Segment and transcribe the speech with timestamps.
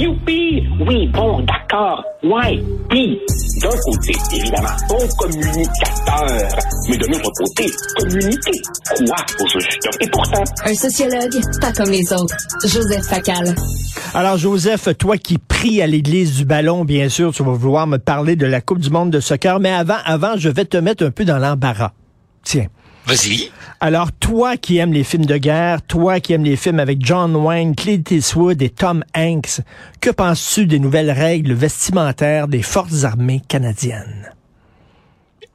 [0.00, 0.66] Youpi!
[0.88, 2.02] Oui, bon, d'accord.
[2.22, 2.58] Ouais.
[2.88, 3.20] Puis,
[3.60, 6.48] d'un côté, évidemment, bon communicateur.
[6.88, 7.66] Mais de l'autre côté,
[7.98, 8.62] communiquer.
[8.96, 9.88] Quoi au juste?
[10.00, 10.42] Et pourtant...
[10.64, 12.34] Un sociologue, pas comme les autres.
[12.64, 13.54] Joseph Facal.
[14.14, 17.98] Alors, Joseph, toi qui pries à l'église du ballon, bien sûr, tu vas vouloir me
[17.98, 19.60] parler de la Coupe du monde de soccer.
[19.60, 21.92] Mais avant, avant, je vais te mettre un peu dans l'embarras.
[22.42, 22.68] Tiens.
[23.06, 23.50] Vas-y.
[23.80, 27.34] Alors, toi qui aimes les films de guerre, toi qui aimes les films avec John
[27.34, 29.62] Wayne, Clint Eastwood et Tom Hanks,
[30.00, 34.34] que penses-tu des nouvelles règles vestimentaires des forces armées canadiennes?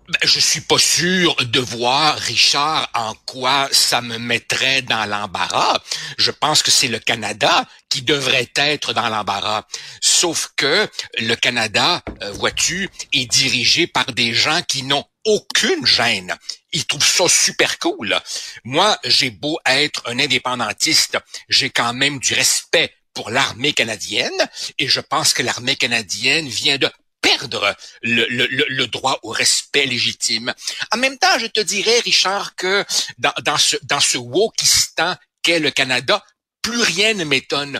[0.08, 5.80] Ben, je suis pas sûr de voir, Richard, en quoi ça me mettrait dans l'embarras.
[6.20, 9.64] Je pense que c'est le Canada qui devrait être dans l'embarras.
[10.02, 16.36] Sauf que le Canada, euh, vois-tu, est dirigé par des gens qui n'ont aucune gêne.
[16.72, 18.18] Ils trouvent ça super cool.
[18.64, 21.18] Moi, j'ai beau être un indépendantiste,
[21.50, 26.78] j'ai quand même du respect pour l'armée canadienne et je pense que l'armée canadienne vient
[26.78, 26.90] de
[27.22, 30.54] perdre le, le, droit au respect légitime.
[30.92, 32.86] En même temps, je te dirais, Richard, que
[33.18, 36.24] dans, dans ce, dans ce wokistan qu'est le Canada,
[36.62, 37.80] plus rien ne m'étonne.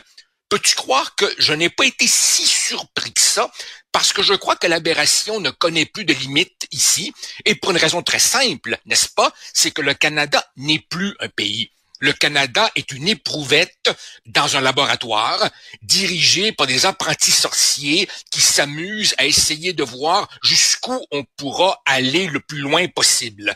[0.50, 3.52] Peux-tu croire que je n'ai pas été si surpris que ça?
[3.92, 7.14] Parce que je crois que l'aberration ne connaît plus de limites ici,
[7.46, 11.30] et pour une raison très simple, n'est-ce pas, c'est que le Canada n'est plus un
[11.30, 11.72] pays.
[12.00, 13.90] Le Canada est une éprouvette
[14.26, 15.50] dans un laboratoire
[15.82, 22.28] dirigé par des apprentis sorciers qui s'amusent à essayer de voir jusqu'où on pourra aller
[22.28, 23.56] le plus loin possible.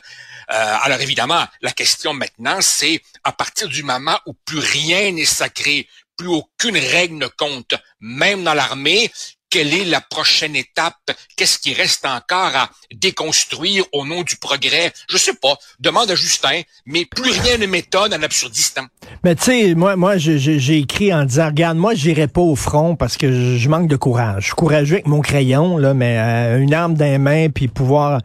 [0.51, 5.25] Euh, alors évidemment, la question maintenant, c'est à partir du moment où plus rien n'est
[5.25, 5.87] sacré,
[6.19, 9.09] plus aucune règle ne compte, même dans l'armée,
[9.49, 11.11] quelle est la prochaine étape?
[11.35, 14.91] Qu'est-ce qui reste encore à déconstruire au nom du progrès?
[15.09, 15.55] Je sais pas.
[15.79, 18.83] Demande à Justin, mais plus rien ne m'étonne en absurdistan.
[19.23, 22.95] Mais tu sais, moi, moi, j'ai écrit en disant, regarde, moi, j'irai pas au front
[22.95, 24.41] parce que je manque de courage.
[24.41, 27.67] Je suis courageux avec mon crayon, là, mais euh, une arme dans les mains puis
[27.67, 28.21] pouvoir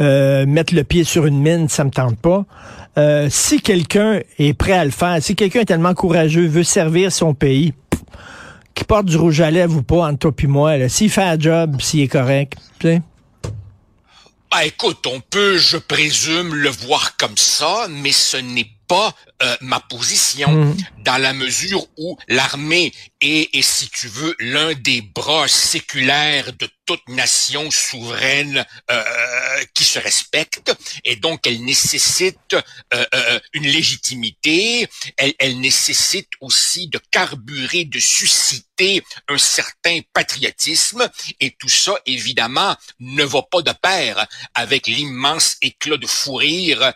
[0.00, 2.44] euh, mettre le pied sur une mine, ça me tente pas.
[2.98, 7.12] Euh, si quelqu'un est prêt à le faire, si quelqu'un est tellement courageux, veut servir
[7.12, 7.74] son pays,
[8.74, 11.38] qui porte du rouge à lèvres ou pas, entre toi et moi, s'il fait un
[11.38, 13.02] job, s'il est correct, tu sais.
[14.50, 19.56] Ah, écoute, on peut, je présume, le voir comme ça, mais ce n'est pas euh,
[19.60, 20.76] ma position mm.
[21.04, 26.68] dans la mesure où l'armée est, et si tu veux, l'un des bras séculaires de
[26.86, 29.02] toute nation souveraine euh,
[29.74, 30.72] qui se respecte
[31.04, 37.98] et donc elle nécessite euh, euh, une légitimité, elle, elle nécessite aussi de carburer, de
[37.98, 41.08] susciter un certain patriotisme
[41.40, 46.92] et tout ça évidemment ne va pas de pair avec l'immense éclat de fou rire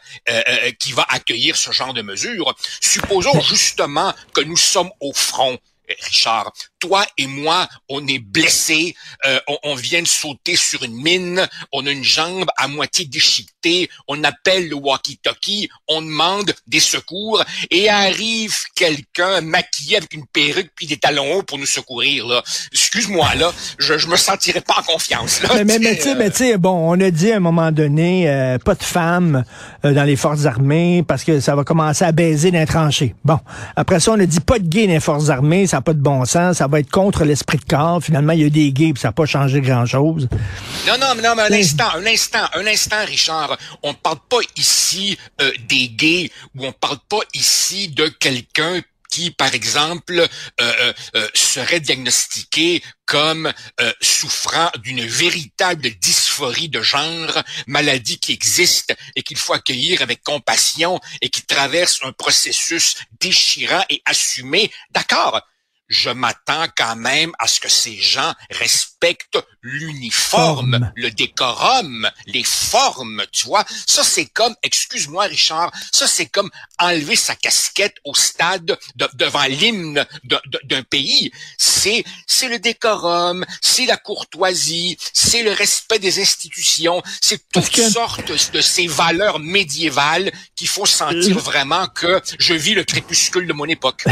[0.78, 2.54] qui va accueillir ce genre de mesures.
[2.80, 5.58] Supposons justement que nous sommes au front
[6.02, 8.94] Richard, toi et moi, on est blessés,
[9.26, 13.90] euh, on, vient de sauter sur une mine, on a une jambe à moitié déchiquetée,
[14.08, 20.70] on appelle le walkie-talkie, on demande des secours et arrive quelqu'un maquillé avec une perruque
[20.74, 22.26] puis des talons hauts pour nous secourir.
[22.26, 22.42] Là.
[22.72, 25.42] Excuse-moi, là, je, je me sentirais pas en confiance.
[25.42, 25.78] Là, mais mais,
[26.16, 29.44] mais tu sais, bon, on a dit à un moment donné, euh, pas de femmes
[29.84, 33.14] euh, dans les forces armées parce que ça va commencer à baiser dans tranchées.
[33.24, 33.38] Bon,
[33.76, 36.00] après ça, on a dit pas de gays dans les forces armées, ça pas de
[36.00, 38.02] bon sens, ça va être contre l'esprit de corps.
[38.02, 40.28] Finalement, il y a des gays, puis ça n'a pas changé grand-chose.
[40.86, 43.56] Non, non, mais non, mais un instant, un instant, un instant, Richard.
[43.82, 48.80] On ne parle pas ici euh, des gays ou on parle pas ici de quelqu'un
[49.10, 50.26] qui, par exemple, euh,
[50.60, 53.52] euh, euh serait diagnostiqué comme
[54.00, 61.00] souffrant d'une véritable dysphorie de genre, maladie qui existe et qu'il faut accueillir avec compassion
[61.20, 64.70] et qui traverse un processus déchirant et assumé.
[64.92, 65.40] D'accord,
[65.90, 73.24] je m'attends quand même à ce que ces gens respectent l'uniforme, le décorum, les formes,
[73.32, 73.64] tu vois.
[73.86, 76.48] Ça, c'est comme, excuse-moi Richard, ça, c'est comme
[76.78, 78.78] enlever sa casquette au stade
[79.14, 81.32] devant l'hymne d'un pays.
[81.58, 88.32] C'est, c'est le décorum, c'est la courtoisie, c'est le respect des institutions, c'est toutes sortes
[88.52, 93.66] de ces valeurs médiévales qu'il faut sentir vraiment que je vis le crépuscule de mon
[93.66, 94.04] époque.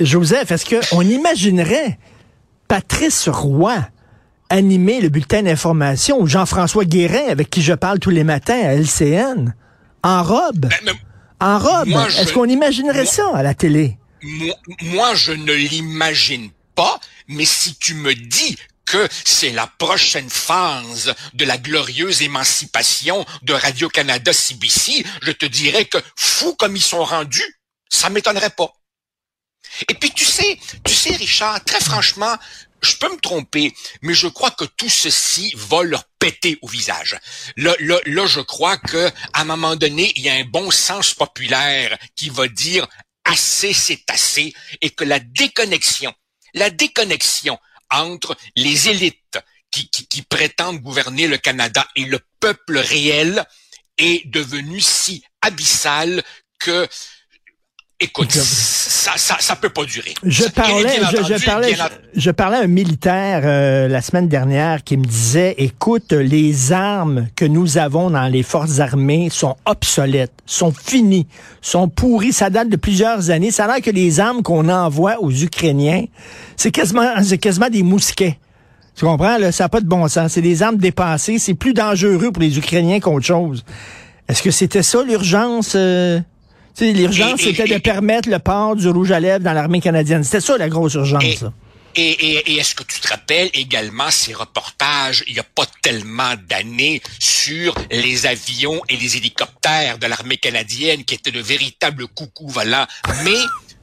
[0.00, 1.98] Joseph, est-ce qu'on imaginerait
[2.68, 3.76] Patrice Roy
[4.48, 8.74] animer le bulletin d'information ou Jean-François Guérin, avec qui je parle tous les matins à
[8.74, 9.54] LCN,
[10.02, 10.66] en robe?
[10.66, 10.94] Ben,
[11.40, 11.88] en robe?
[11.88, 13.98] Est-ce qu'on imaginerait ça à la télé?
[14.82, 21.14] Moi, je ne l'imagine pas, mais si tu me dis que c'est la prochaine phase
[21.34, 27.04] de la glorieuse émancipation de Radio-Canada CBC, je te dirais que fou comme ils sont
[27.04, 28.72] rendus, ça m'étonnerait pas.
[29.88, 32.36] Et puis tu sais, tu sais Richard, très franchement,
[32.82, 33.72] je peux me tromper,
[34.02, 37.18] mais je crois que tout ceci va leur péter au visage.
[37.56, 40.70] Là, là, là je crois que à un moment donné, il y a un bon
[40.70, 42.86] sens populaire qui va dire
[43.24, 46.12] assez, c'est assez, et que la déconnexion,
[46.54, 47.58] la déconnexion
[47.90, 49.38] entre les élites
[49.70, 53.46] qui, qui, qui prétendent gouverner le Canada et le peuple réel
[53.98, 56.22] est devenue si abyssale
[56.58, 56.88] que
[58.02, 58.36] Écoute,
[59.02, 60.14] ça, ça, ça peut pas durer.
[60.22, 61.74] Je parlais, je, parlais,
[62.14, 67.26] je, parlais à un militaire euh, la semaine dernière qui me disait, écoute, les armes
[67.34, 71.26] que nous avons dans les forces armées sont obsolètes, sont finies,
[71.60, 72.32] sont pourries.
[72.32, 73.50] Ça date de plusieurs années.
[73.50, 76.04] Ça a l'air que les armes qu'on envoie aux Ukrainiens,
[76.56, 78.38] c'est quasiment, c'est quasiment des mousquets.
[78.94, 79.36] Tu comprends?
[79.36, 79.50] Là?
[79.50, 80.32] Ça n'a pas de bon sens.
[80.32, 81.40] C'est des armes dépassées.
[81.40, 83.64] C'est plus dangereux pour les Ukrainiens qu'autre chose.
[84.28, 85.72] Est-ce que c'était ça l'urgence?
[85.74, 86.20] Euh?
[86.80, 90.24] L'urgence, c'était de permettre le port du rouge à lèvres dans l'armée canadienne.
[90.24, 91.44] C'était ça la grosse urgence.
[91.94, 95.66] Et, et, et est-ce que tu te rappelles également ces reportages, il n'y a pas
[95.82, 102.06] tellement d'années, sur les avions et les hélicoptères de l'armée canadienne qui étaient de véritables
[102.08, 102.86] coucou volants?
[103.24, 103.36] Mais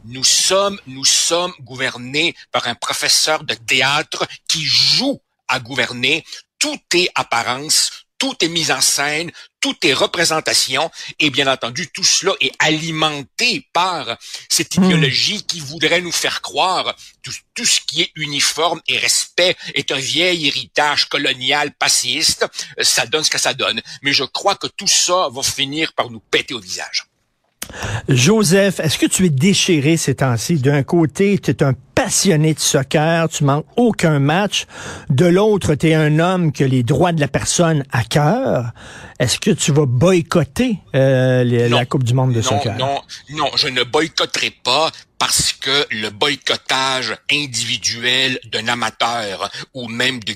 [0.06, 6.24] nous sommes, nous sommes gouvernés par un professeur de théâtre qui joue à gouverner.
[6.58, 9.32] Tout est apparence, tout est mise en scène,
[9.62, 14.18] tout est représentation, et bien entendu, tout cela est alimenté par
[14.50, 14.84] cette hmm.
[14.84, 19.92] idéologie qui voudrait nous faire croire tout, tout ce qui est uniforme et respect est
[19.92, 22.46] un vieil héritage colonial passéiste.
[22.82, 23.82] Ça donne ce que ça donne.
[24.02, 27.06] Mais je crois que tout ça va finir par nous péter au visage.
[28.08, 30.56] Joseph, est-ce que tu es déchiré ces temps-ci?
[30.56, 31.74] D'un côté, tu es un
[32.04, 34.68] passionné de soccer, tu manques aucun match.
[35.10, 38.72] De l'autre, tu es un homme que les droits de la personne à cœur.
[39.20, 42.78] Est-ce que tu vas boycotter euh, la Coupe du monde de soccer?
[42.78, 43.02] Non,
[43.32, 50.34] non, je ne boycotterai pas parce que le boycottage individuel d'un amateur ou même de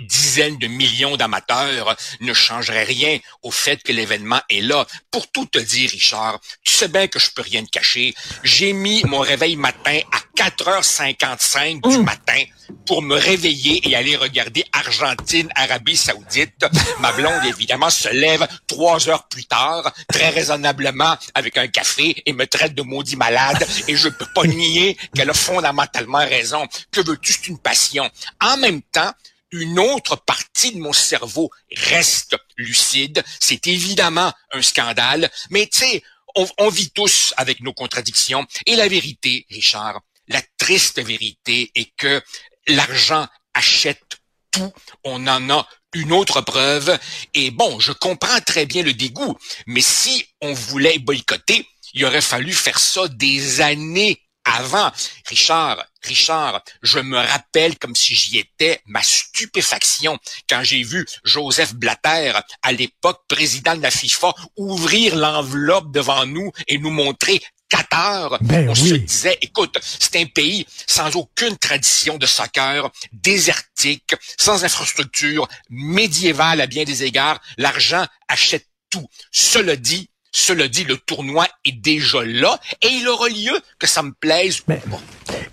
[0.00, 4.86] dizaines de millions d'amateurs ne changerait rien au fait que l'événement est là.
[5.10, 8.14] Pour tout te dire, Richard, tu sais bien que je peux rien te cacher.
[8.42, 12.02] J'ai mis mon réveil matin à 4h55 du mmh.
[12.02, 12.42] matin
[12.86, 16.64] pour me réveiller et aller regarder Argentine, Arabie Saoudite.
[17.00, 22.32] Ma blonde, évidemment, se lève trois heures plus tard, très raisonnablement, avec un café et
[22.32, 23.66] me traite de maudit malade.
[23.88, 26.66] Et je peux pas nier qu'elle a fondamentalement raison.
[26.90, 27.32] Que veux-tu?
[27.32, 28.08] C'est une passion.
[28.40, 29.12] En même temps,
[29.50, 33.22] une autre partie de mon cerveau reste lucide.
[33.40, 36.02] C'est évidemment un scandale, mais tu sais,
[36.34, 38.46] on, on, vit tous avec nos contradictions.
[38.66, 42.22] Et la vérité, Richard, la triste vérité est que
[42.68, 44.18] l'argent achète
[44.50, 44.72] tout.
[45.04, 46.98] On en a une autre preuve.
[47.34, 49.36] Et bon, je comprends très bien le dégoût,
[49.66, 54.92] mais si on voulait boycotter, il aurait fallu faire ça des années avant.
[55.26, 61.74] Richard, Richard, je me rappelle comme si j'y étais ma stupéfaction quand j'ai vu Joseph
[61.74, 68.38] Blatter, à l'époque président de la FIFA, ouvrir l'enveloppe devant nous et nous montrer Qatar,
[68.42, 74.64] ben on se disait, écoute, c'est un pays sans aucune tradition de soccer, désertique, sans
[74.64, 77.40] infrastructure, médiéval à bien des égards.
[77.58, 79.06] L'argent achète tout.
[79.32, 84.02] Cela dit, cela dit, le tournoi est déjà là et il aura lieu que ça
[84.02, 84.62] me plaise.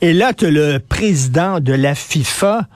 [0.01, 2.68] Et là, tu le président de la FIFA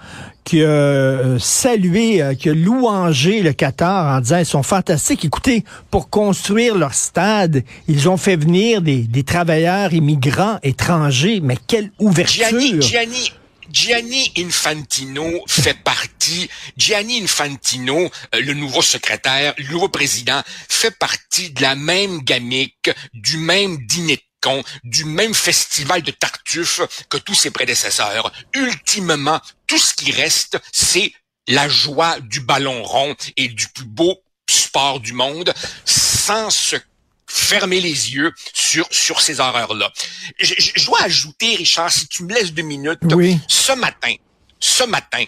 [0.48, 5.26] qui a euh, salué, euh, qui a louangé le Qatar en disant ils sont fantastiques.
[5.26, 11.42] Écoutez, pour construire leur stade, ils ont fait venir des, des travailleurs immigrants étrangers.
[11.44, 12.48] Mais quelle ouverture!
[12.48, 13.32] Gianni, Gianni,
[13.70, 21.50] Gianni Infantino fait partie, Gianni Infantino, euh, le nouveau secrétaire, le nouveau président, fait partie
[21.50, 24.18] de la même gamique, du même dîner
[24.84, 28.32] du même festival de Tartuffe que tous ses prédécesseurs.
[28.54, 31.14] Ultimement, tout ce qui reste, c'est
[31.48, 35.54] la joie du ballon rond et du plus beau sport du monde
[35.86, 36.76] sans se
[37.30, 39.92] fermer les yeux sur sur ces horreurs-là.
[40.40, 43.00] Je, je, dois ajouter, Richard, si tu me laisses deux minutes,
[43.48, 44.14] ce matin,
[44.60, 45.24] ce matin,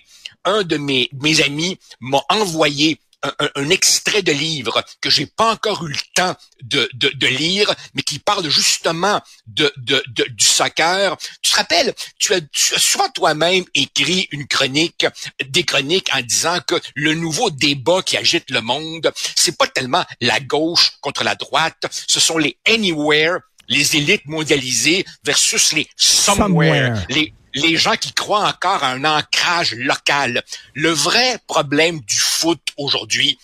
[0.45, 5.85] un de mes, mes amis m'a envoyé un, extrait de livre que j'ai pas encore
[5.85, 10.45] eu le temps de, de, de lire, mais qui parle justement de, de, de, du
[10.45, 11.17] soccer.
[11.41, 15.05] Tu te rappelles, tu as, tu as souvent toi-même écrit une chronique,
[15.45, 20.05] des chroniques en disant que le nouveau débat qui agite le monde, c'est pas tellement
[20.21, 27.05] la gauche contre la droite, ce sont les anywhere les élites mondialisées versus les somewhere,
[27.09, 30.43] les les gens qui croient encore à un ancrage local.
[30.73, 33.37] Le vrai problème du foot aujourd'hui,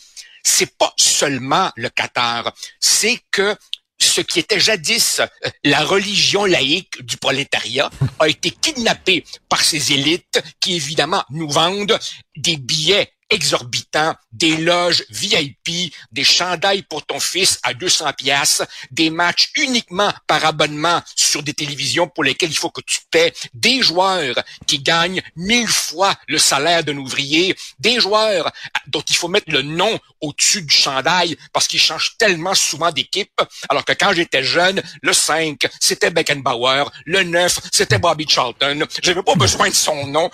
[0.43, 3.55] c'est pas seulement le Qatar, c'est que
[3.99, 9.93] ce qui était jadis euh, la religion laïque du prolétariat a été kidnappé par ces
[9.93, 11.97] élites qui évidemment nous vendent
[12.35, 19.09] des billets exorbitants, des loges VIP, des chandails pour ton fils à 200 pièces, des
[19.09, 23.81] matchs uniquement par abonnement sur des télévisions pour lesquelles il faut que tu paies, des
[23.81, 24.35] joueurs
[24.67, 28.51] qui gagnent mille fois le salaire d'un ouvrier, des joueurs
[28.87, 33.41] dont il faut mettre le nom au-dessus du chandail parce qu'ils changent tellement souvent d'équipe,
[33.69, 39.23] alors que quand j'étais jeune, le 5, c'était Beckenbauer, le 9, c'était Bobby Charlton, j'avais
[39.23, 40.29] pas besoin de son nom,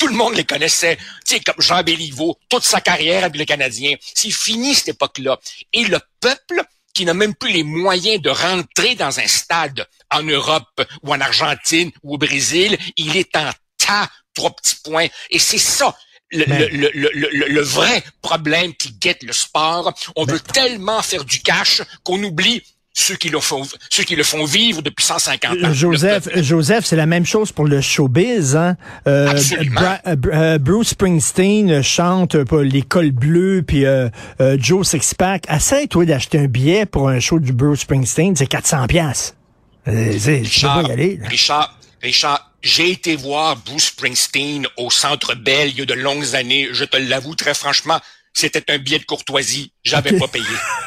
[0.00, 0.96] tout le monde les connaissait.
[1.26, 3.94] Tu sais, comme Jean Béliveau, toute sa carrière avec le Canadien.
[4.14, 5.38] C'est fini cette époque-là.
[5.72, 6.64] Et le peuple,
[6.94, 11.20] qui n'a même plus les moyens de rentrer dans un stade en Europe ou en
[11.20, 15.06] Argentine ou au Brésil, il est en tas, trois petits points.
[15.30, 15.96] Et c'est ça.
[16.32, 19.92] Le, le, le, le, vrai problème qui guette le sport.
[20.14, 24.24] On veut tellement faire du cash qu'on oublie ceux qui le font, ceux qui le
[24.24, 25.72] font vivre depuis 150 ans.
[25.72, 28.56] Joseph, Joseph, c'est la même chose pour le showbiz.
[28.56, 28.76] Hein?
[29.06, 33.84] Euh, euh, euh, Bruce Springsteen chante pour l'école bleue, puis
[34.58, 35.44] Joe Sixpack.
[35.50, 39.34] Essaye toi d'acheter un billet pour un show du Bruce Springsteen, c'est 400 pièces.
[39.86, 40.84] Richard,
[41.28, 46.34] Richard, Richard, j'ai été voir Bruce Springsteen au Centre Bell il y a de longues
[46.34, 46.68] années.
[46.72, 47.98] Je te l'avoue très franchement,
[48.32, 49.72] c'était un billet de courtoisie.
[49.82, 50.44] J'avais pas payé.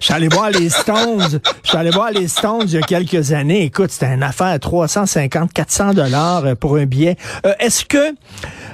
[0.00, 1.40] Je suis allé voir les Stones.
[1.62, 3.64] Je suis allé voir les Stones il y a quelques années.
[3.64, 7.16] Écoute, c'était une affaire 350, 400 dollars euh, pour un billet.
[7.46, 8.14] Euh, est-ce que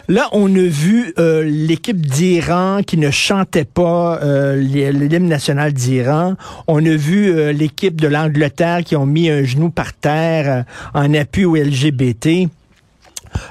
[0.09, 4.19] là, on a vu euh, l'équipe d'Iran qui ne chantait pas
[4.57, 6.35] l'hymne national d'Iran?
[6.67, 11.45] On a vu l'équipe de l'Angleterre qui ont mis un genou par terre en appui
[11.45, 12.49] aux LGBT.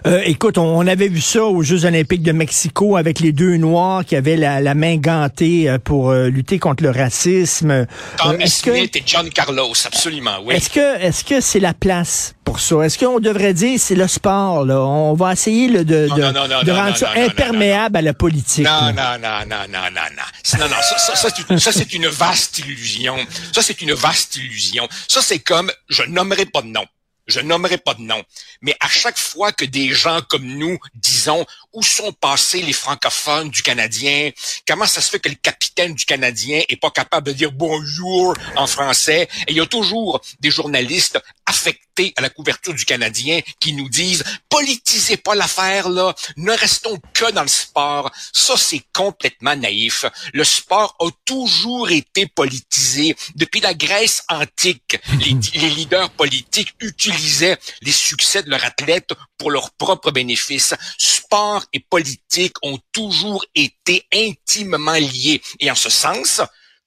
[0.07, 4.05] Euh, écoute, on, avait vu ça aux Jeux olympiques de Mexico avec les deux Noirs
[4.05, 7.85] qui avaient la, main gantée euh, pour euh, lutter contre le racisme.
[8.17, 10.55] Tommy Smith et John Carlos, absolument, oui.
[10.55, 12.81] Est-ce que est-ce que c'est la place pour ça?
[12.81, 14.81] Est-ce qu'on devrait dire c'est le sport, là?
[14.81, 18.65] On va essayer de, de, de, rendre ça imperméable à la politique.
[18.65, 20.59] Non, non, non, non, non, non, non.
[20.59, 21.15] Non, non, ça, ça,
[21.59, 23.15] ça c'est une vaste illusion.
[23.53, 24.87] Ça, c'est une vaste illusion.
[25.07, 26.85] Ça, c'est comme, je nommerai pas de nom
[27.29, 28.23] je nommerai pas de nom,
[28.61, 33.49] mais à chaque fois que des gens comme nous disons où sont passés les francophones
[33.49, 34.31] du Canadien,
[34.67, 38.35] comment ça se fait que le capitaine du Canadien est pas capable de dire bonjour
[38.55, 43.41] en français, et il y a toujours des journalistes affectés à la couverture du Canadien
[43.59, 48.11] qui nous disent politisez pas l'affaire là, ne restons que dans le sport.
[48.33, 50.05] Ça c'est complètement naïf.
[50.33, 54.97] Le sport a toujours été politisé depuis la Grèce antique.
[55.19, 60.73] Les, les leaders politiques utilisaient les succès de leurs athlètes pour leur propre bénéfice.
[60.97, 65.41] Sport et politique ont toujours été intimement liés.
[65.59, 66.41] Et en ce sens,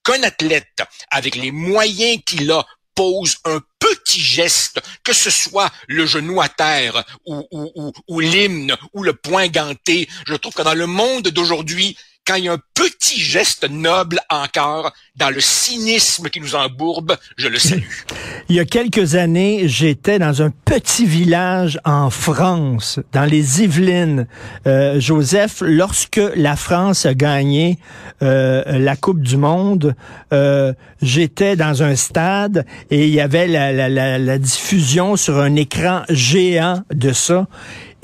[0.05, 6.07] qu'un athlète, avec les moyens qu'il a, pose un petit geste, que ce soit le
[6.07, 10.75] genou à terre ou, ou, ou, l'hymne ou le poing ganté, je trouve que dans
[10.75, 16.29] le monde d'aujourd'hui, quand il y a un petit geste noble encore dans le cynisme
[16.29, 17.83] qui nous embourbe, je le salue.
[18.49, 24.27] Il y a quelques années, j'étais dans un petit village en France, dans les Yvelines.
[24.67, 27.79] Euh, Joseph, lorsque la France a gagné
[28.23, 29.95] euh, la Coupe du Monde,
[30.33, 35.39] euh, j'étais dans un stade et il y avait la, la, la, la diffusion sur
[35.39, 37.47] un écran géant de ça.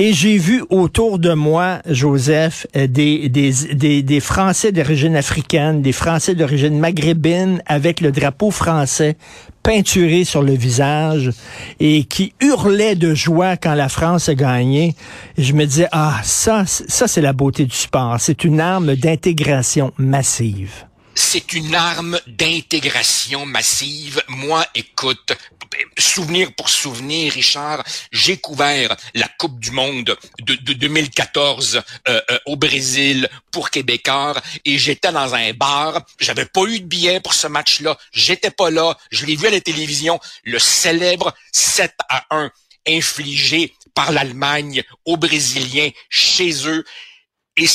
[0.01, 5.91] Et j'ai vu autour de moi, Joseph, euh, des, des, des, Français d'origine africaine, des
[5.91, 9.17] Français d'origine maghrébine avec le drapeau français
[9.65, 11.33] peinturé sur le visage
[11.81, 14.95] et qui hurlaient de joie quand la France a gagné.
[15.37, 18.19] Et je me disais, ah, ça, ça c'est la beauté du sport.
[18.21, 20.85] C'est une arme d'intégration massive
[21.19, 24.23] c'est une arme d'intégration massive.
[24.29, 25.33] Moi, écoute,
[25.99, 27.83] souvenir pour souvenir, Richard,
[28.13, 34.79] j'ai couvert la Coupe du Monde de, 2014 euh, euh, au Brésil pour Québécois et
[34.79, 36.03] j'étais dans un bar.
[36.21, 37.99] J'avais pas eu de billet pour ce match-là.
[38.13, 38.97] J'étais pas là.
[39.11, 40.21] Je l'ai vu à la télévision.
[40.45, 42.51] Le célèbre 7 à 1
[42.87, 46.85] infligé par l'Allemagne aux Brésiliens chez eux.
[47.57, 47.67] Et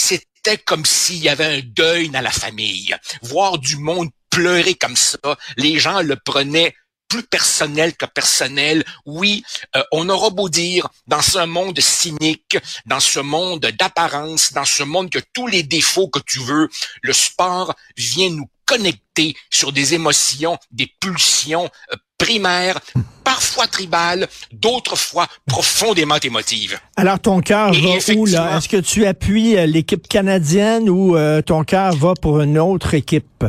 [0.45, 2.95] c'était comme s'il y avait un deuil dans la famille.
[3.21, 5.17] Voir du monde pleurer comme ça,
[5.57, 6.75] les gens le prenaient
[7.07, 8.83] plus personnel que personnel.
[9.05, 9.43] Oui,
[9.75, 14.83] euh, on aura beau dire, dans ce monde cynique, dans ce monde d'apparence, dans ce
[14.83, 16.69] monde que tous les défauts que tu veux,
[17.03, 22.79] le sport vient nous connecter sur des émotions, des pulsions euh, primaires,
[23.23, 26.79] parfois tribales, d'autres fois profondément émotives.
[26.95, 28.57] Alors ton cœur va où là?
[28.57, 31.15] Est-ce que tu appuies euh, l'équipe canadienne ou
[31.45, 33.45] ton cœur va pour une autre équipe?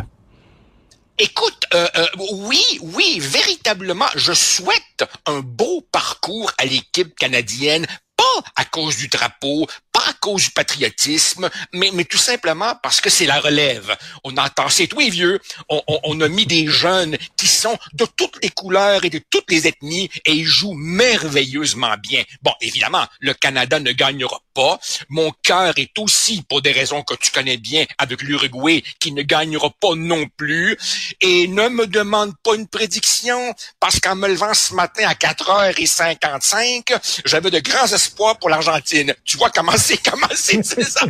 [1.19, 8.25] Écoute, euh, euh, oui, oui, véritablement, je souhaite un beau parcours à l'équipe canadienne pas
[8.57, 13.11] à cause du drapeau, pas à cause du patriotisme, mais, mais tout simplement parce que
[13.11, 13.97] c'est la relève.
[14.25, 18.07] On entend, c'est tout vieux, on, on, on, a mis des jeunes qui sont de
[18.17, 22.23] toutes les couleurs et de toutes les ethnies et ils jouent merveilleusement bien.
[22.43, 24.79] Bon, évidemment, le Canada ne gagnera pas.
[25.09, 29.23] Mon cœur est aussi, pour des raisons que tu connais bien, avec l'Uruguay, qui ne
[29.23, 30.77] gagnera pas non plus.
[31.21, 36.99] Et ne me demande pas une prédiction, parce qu'en me levant ce matin à 4h55,
[37.25, 39.15] j'avais de grands pour l'Argentine.
[39.25, 41.03] Tu vois comment c'est, comment c'est, c'est ça.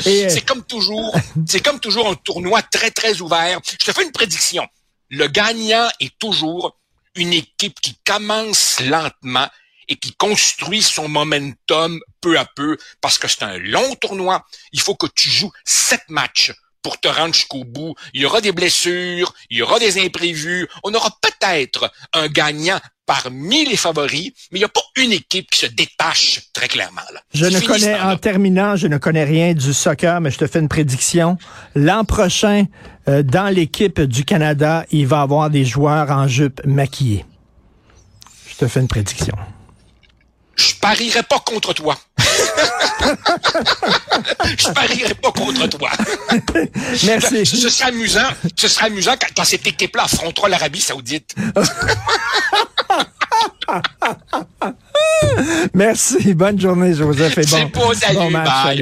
[0.00, 3.60] c'est comme toujours, c'est comme toujours un tournoi très, très ouvert.
[3.64, 4.66] Je te fais une prédiction.
[5.08, 6.76] Le gagnant est toujours
[7.16, 9.48] une équipe qui commence lentement
[9.88, 14.44] et qui construit son momentum peu à peu parce que c'est un long tournoi.
[14.72, 17.94] Il faut que tu joues sept matchs pour te rendre jusqu'au bout.
[18.14, 20.68] Il y aura des blessures, il y aura des imprévus.
[20.84, 25.50] On aura peut-être un gagnant parmi les favoris, mais il n'y a pas une équipe
[25.50, 27.00] qui se détache très clairement.
[27.12, 27.20] Là.
[27.34, 30.60] Je ne connais, en terminant, je ne connais rien du soccer, mais je te fais
[30.60, 31.36] une prédiction.
[31.74, 32.66] L'an prochain,
[33.08, 37.24] euh, dans l'équipe du Canada, il va y avoir des joueurs en jupe maquillés.
[38.48, 39.34] Je te fais une prédiction.
[40.60, 41.96] Je parierai pas contre toi.
[44.58, 45.88] je parierai pas contre toi.
[47.04, 47.46] Merci.
[47.46, 48.28] Ce, ce serait amusant.
[48.56, 51.34] Ce serait amusant quand, quand cette équipe-là affrontera l'Arabie Saoudite.
[55.74, 56.34] Merci.
[56.34, 57.38] Bonne journée, Joseph.
[57.38, 57.70] Et bon,
[58.14, 58.76] bon match.